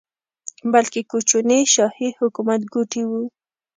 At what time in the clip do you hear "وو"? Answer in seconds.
3.09-3.23